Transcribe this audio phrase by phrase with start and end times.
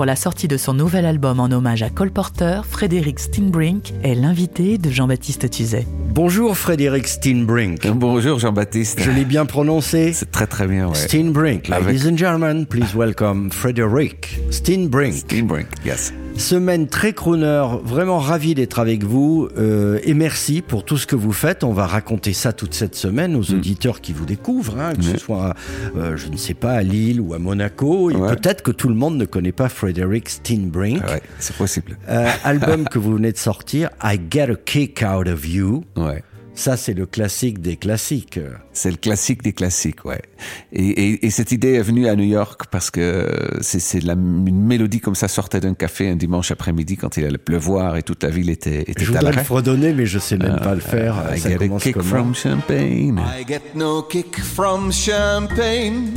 [0.00, 4.14] Pour la sortie de son nouvel album en hommage à Cole Porter, Frédéric Steinbrink est
[4.14, 5.86] l'invité de Jean-Baptiste Tuzet.
[6.14, 7.86] Bonjour Frédéric Steinbrink.
[7.86, 8.98] Bonjour Jean-Baptiste.
[9.02, 10.94] Je l'ai bien prononcé C'est très très bien, ouais.
[10.94, 11.68] Steinbrink.
[11.68, 15.12] Ladies Avec- and gentlemen, please welcome Frédéric Steinbrink.
[15.16, 16.14] Steinbrink, yes.
[16.40, 21.14] Semaine très crooner, vraiment ravi d'être avec vous euh, et merci pour tout ce que
[21.14, 21.64] vous faites.
[21.64, 25.10] On va raconter ça toute cette semaine aux auditeurs qui vous découvrent, hein, que ce
[25.10, 25.18] Mm.
[25.18, 25.54] Soit,
[25.96, 28.10] euh, je ne sais pas, à Lille ou à Monaco.
[28.10, 28.30] Et Ouais.
[28.34, 31.02] peut-être que tout le monde ne connaît pas Frédéric Steinbrink.
[31.06, 31.98] Ah ouais, c'est possible.
[32.08, 35.84] Euh, album que vous venez de sortir, I Get a Kick Out of You.
[35.96, 36.22] Ouais.
[36.54, 38.38] Ça, c'est le classique des classiques.
[38.72, 40.20] C'est le classique des classiques, ouais.
[40.72, 43.26] Et, et, et cette idée est venue à New York parce que
[43.62, 47.24] c'est c'est la- une mélodie comme ça sortait d'un café un dimanche après-midi quand il
[47.24, 50.18] allait pleuvoir et toute la ville était, était Je à voudrais le fredonner, mais je
[50.18, 51.22] sais même pas le faire.
[51.34, 53.18] I Ça get a kick comment from champagne.
[53.40, 56.08] I get no kick from champagne.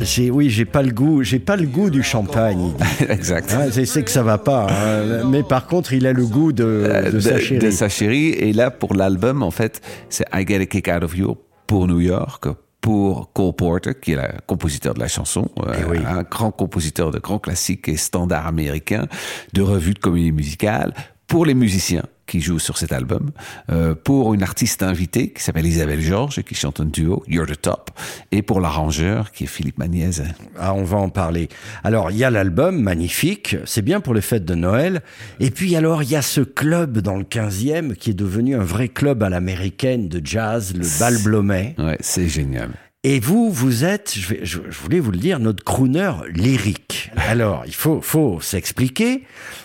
[0.00, 2.72] J'ai, oui, j'ai pas le goût, j'ai pas le goût du champagne.
[3.08, 3.54] exact.
[3.56, 4.66] Ah, c'est, c'est que ça va pas.
[4.70, 5.24] hein.
[5.28, 7.58] Mais par contre, il a le goût de, Euh, de sa chérie.
[7.58, 8.28] de sa chérie.
[8.30, 11.86] Et là, pour l'album, en fait, c'est I Get a Kick Out of You pour
[11.86, 12.46] New York,
[12.80, 15.98] pour Cole Porter, qui est le compositeur de la chanson, euh, Eh oui.
[16.06, 19.06] un grand compositeur de grands classiques et standards américains,
[19.52, 20.94] de revues de comédie musicale,
[21.26, 23.32] pour les musiciens qui jouent sur cet album,
[23.72, 27.60] euh, pour une artiste invitée qui s'appelle Isabelle Georges qui chante un duo, You're the
[27.60, 27.90] Top,
[28.30, 30.22] et pour l'arrangeur qui est Philippe Magniez.
[30.56, 31.48] Ah, on va en parler.
[31.82, 33.56] Alors, il y a l'album, magnifique.
[33.64, 35.02] C'est bien pour les fêtes de Noël.
[35.40, 38.62] Et puis, alors, il y a ce club dans le 15e qui est devenu un
[38.62, 41.74] vrai club à l'américaine de jazz, le Bal Blomet.
[41.78, 42.70] Ouais, c'est génial.
[43.02, 47.10] Et vous, vous êtes, je, vais- je, je voulais vous le dire, notre crooner lyrique.
[47.16, 49.24] Alors, il faut, faut s'expliquer,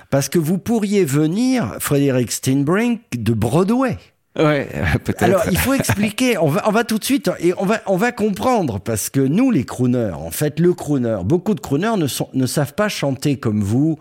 [0.09, 3.97] parce que vous pourriez venir, Frédéric Steinbrink, de Broadway.
[4.39, 4.69] Ouais,
[5.03, 5.23] peut-être.
[5.23, 6.37] Alors, il faut expliquer.
[6.37, 9.19] On va, on va tout de suite et on va, on va comprendre parce que
[9.19, 12.87] nous, les crooners, en fait, le crooner, beaucoup de crooners ne sont, ne savent pas
[12.87, 13.99] chanter comme vous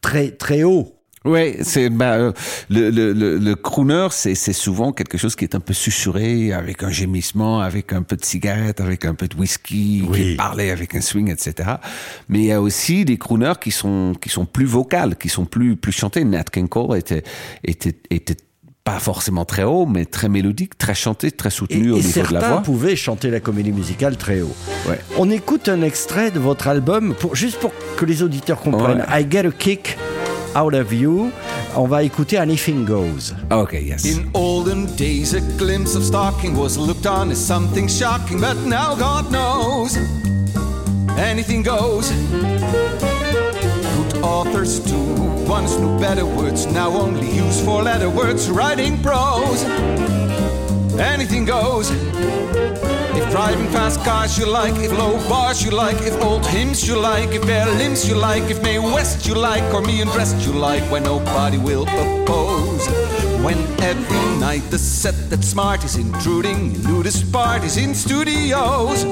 [0.00, 0.95] très, très haut.
[1.26, 2.32] Ouais, c'est bah, euh,
[2.70, 6.52] le, le, le, le crooner, c'est c'est souvent quelque chose qui est un peu susurré,
[6.52, 10.18] avec un gémissement, avec un peu de cigarette, avec un peu de whisky, Oui.
[10.30, 11.70] qui parlait avec un swing, etc.
[12.28, 15.44] Mais il y a aussi des crooners qui sont qui sont plus vocales, qui sont
[15.44, 16.24] plus plus chantés.
[16.24, 17.22] Nat King Cole était
[17.64, 18.36] était était
[18.84, 22.20] pas forcément très haut, mais très mélodique, très chanté, très Et, soutenu au et niveau
[22.20, 22.62] de la certains voix.
[22.62, 24.54] pouvaient chanter la comédie musicale très haut.
[24.88, 25.00] Ouais.
[25.18, 29.04] On écoute un extrait de votre album, pour, juste pour que les auditeurs comprennent.
[29.10, 29.98] I get a kick
[30.56, 31.30] out of you.
[31.76, 33.34] On va écouter Anything Goes.
[33.50, 34.04] Ah, Ok, yes.
[34.06, 38.94] In olden days, a glimpse of stalking was looked on as something shocking, but now
[38.96, 39.96] God knows
[41.18, 42.10] anything goes.
[43.96, 45.14] Good authors too,
[45.48, 49.62] once knew better words, now only use four letter words, writing prose.
[50.98, 51.90] Anything goes.
[53.46, 57.30] Driving fast cars you like, if low bars you like, if old hymns you like,
[57.32, 60.82] if bare limbs you like, if May West you like, or me undressed you like,
[60.90, 62.88] when nobody will oppose.
[63.44, 69.04] When every night the set that's smart is intruding, nudist parties in studios.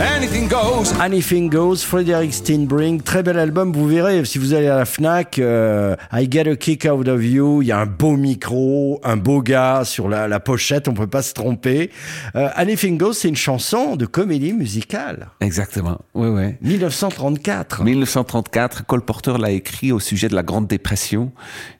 [0.00, 0.92] Anything goes.
[1.00, 5.40] Anything Goes, Frédéric Steinbrink, très bel album, vous verrez, si vous allez à la FNAC,
[5.40, 9.16] euh, I Get a Kick Out of You, il y a un beau micro, un
[9.16, 11.90] beau gars sur la, la pochette, on peut pas se tromper.
[12.36, 15.98] Euh, Anything Goes, c'est une chanson de comédie musicale, Exactement.
[16.14, 16.58] Ouais, ouais.
[16.62, 17.82] 1934.
[17.82, 21.32] 1934, Cole Porter l'a écrit au sujet de la Grande Dépression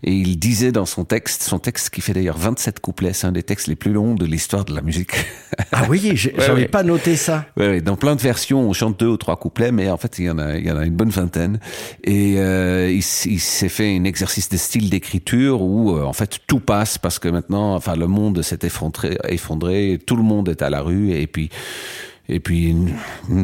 [0.03, 3.33] et il disait dans son texte, son texte qui fait d'ailleurs 27 couplets, c'est un
[3.33, 5.13] des textes les plus longs de l'histoire de la musique.
[5.71, 6.69] Ah oui, Ouais, j'avais ouais.
[6.69, 7.45] pas noté ça.
[7.85, 10.31] Dans plein de versions, on chante deux ou trois couplets, mais en fait, il y
[10.31, 11.61] en a, une bonne vingtaine.
[12.05, 16.61] Et euh, il, s'est fait un exercice de style d'écriture où, euh, en fait, tout
[16.61, 20.81] passe parce que maintenant, enfin, le monde s'est effondré, tout le monde est à la
[20.81, 21.51] rue, et puis,
[22.31, 22.77] et puis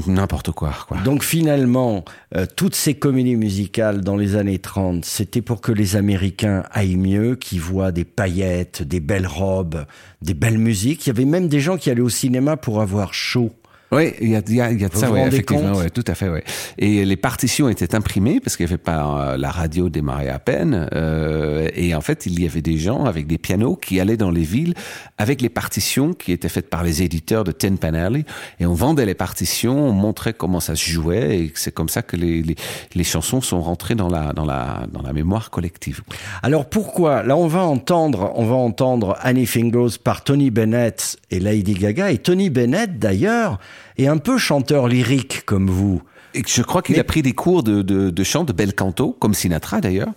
[0.07, 0.99] n'importe quoi, quoi.
[0.99, 2.05] Donc finalement,
[2.37, 6.97] euh, toutes ces comédies musicales dans les années 30, c'était pour que les Américains aillent
[6.97, 9.87] mieux, qu'ils voient des paillettes, des belles robes,
[10.21, 11.07] des belles musiques.
[11.07, 13.53] Il y avait même des gens qui allaient au cinéma pour avoir chaud.
[13.95, 15.91] Oui, il y a, y a, y a de Vous ça, vous ouais, effectivement, ouais,
[15.91, 16.45] tout à fait, ouais.
[16.79, 20.39] Et les partitions étaient imprimées parce qu'il n'y avait pas euh, la radio démarrait à
[20.39, 20.89] peine.
[20.93, 24.31] euh, et en fait, il y avait des gens avec des pianos qui allaient dans
[24.31, 24.75] les villes
[25.19, 28.25] avec les partitions qui étaient faites par les éditeurs de Tin Pan Alley.
[28.61, 32.03] Et on vendait les partitions, on montrait comment ça se jouait, et c'est comme ça
[32.03, 32.57] que les, les,
[32.95, 36.03] les chansons sont rentrées dans la, dans la, dans la mémoire collective.
[36.43, 37.23] Alors pourquoi?
[37.23, 42.11] Là, on va entendre, on va entendre Anything Goes par Tony Bennett et Lady Gaga.
[42.11, 43.59] Et Tony Bennett, d'ailleurs,
[43.99, 46.03] est un peu chanteur lyrique comme vous.
[46.37, 48.75] Et je crois qu'il Mais- a pris des cours de, de, de chant, de bel
[48.75, 50.13] canto, comme Sinatra d'ailleurs.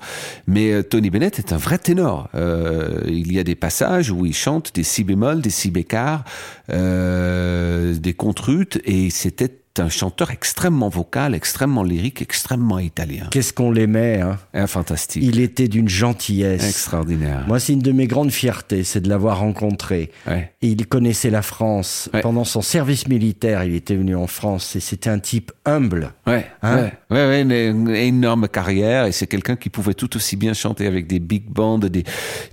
[0.48, 2.28] Mais euh, Tony Bennett est un vrai ténor.
[2.34, 6.24] Euh, il y a des passages où il chante des si bémols, des si bécards,
[6.72, 13.28] euh, des contrutes, et c'était un chanteur extrêmement vocal, extrêmement lyrique, extrêmement italien.
[13.32, 14.38] Qu'est-ce qu'on l'aimait hein?
[14.54, 15.24] Un fantastique.
[15.24, 16.68] Il était d'une gentillesse.
[16.68, 17.46] Extraordinaire.
[17.48, 20.12] Moi, c'est une de mes grandes fiertés, c'est de l'avoir rencontré.
[20.28, 20.52] Ouais.
[20.62, 22.10] Et il connaissait la France.
[22.14, 22.22] Ouais.
[22.22, 26.14] Pendant son service militaire, il était venu en France et c'était un type humble.
[26.26, 26.90] Ouais, Hein?
[27.10, 31.08] ouais, ouais, une, énorme carrière et c'est quelqu'un qui pouvait tout aussi bien chanter avec
[31.08, 32.04] des big bands, des,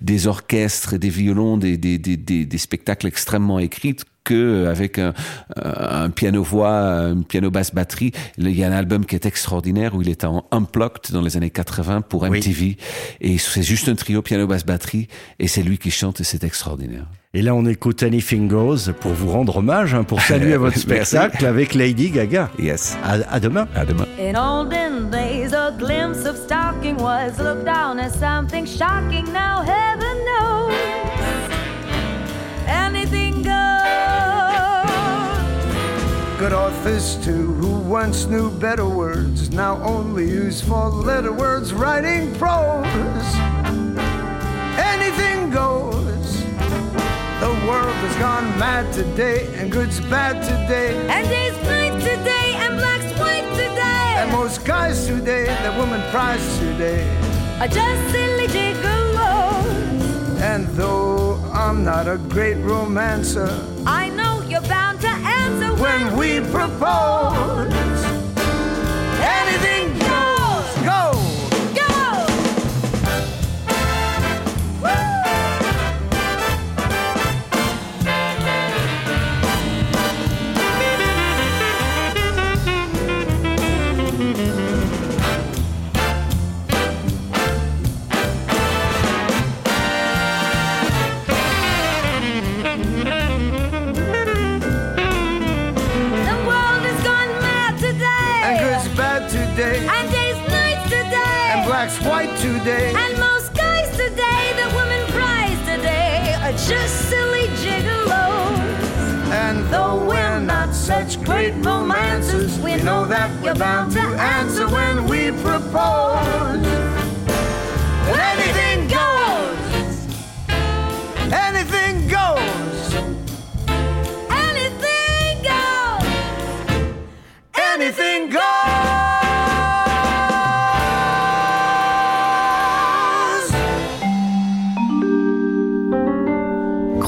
[0.00, 5.12] des orchestres, des violons, des, des, des, des, des spectacles extrêmement écrits que avec un,
[5.56, 8.12] un piano-voix, un piano-basse-batterie.
[8.38, 11.37] Il y a un album qui est extraordinaire où il est en unplugged dans les
[11.37, 12.38] années 80 pour Oui.
[12.38, 12.76] MTV
[13.21, 17.06] et c'est juste un trio piano-basse-batterie et c'est lui qui chante et c'est extraordinaire.
[17.37, 21.44] Et là, on écoute Anything Goes pour vous rendre hommage, hein, pour saluer votre spectacle
[21.44, 22.49] avec Lady Gaga.
[22.61, 22.97] Yes.
[23.05, 23.67] À, à demain.
[23.75, 24.06] À demain.
[24.20, 29.25] In olden days, a glimpse of stocking was looked down as something shocking.
[29.32, 31.04] Now heaven knows
[36.39, 42.35] Good authors too, who once knew better words, now only use four letter words writing
[42.35, 42.85] prose.
[44.77, 46.43] Anything goes.
[47.41, 50.97] The world has gone mad today, and good's bad today.
[51.09, 54.17] And day's night today, and black's white today.
[54.19, 57.09] And most guys today, that woman prize today.
[57.61, 60.41] Are just silly gigolos.
[60.41, 63.49] And though I'm not a great romancer,
[63.87, 65.09] I know you're bound to
[65.44, 68.05] answer when we propose,
[69.20, 70.69] anything goes.
[70.91, 71.02] Go!
[71.75, 71.91] go.
[84.37, 84.84] The
[99.55, 101.51] today, And day's night today.
[101.53, 102.93] and black's white today.
[102.97, 108.59] And most guys today, the women prize today, are just silly gigolos.
[109.33, 115.06] And though we're not such great romancers, we know that we're bound to answer when
[115.06, 116.14] we propose.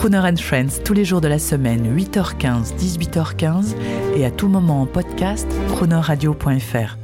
[0.06, 3.74] Crooner and Friends tous les jours de la semaine, 8h15, 18h15
[4.14, 6.96] et à tout moment en podcast, croonerradio.fr.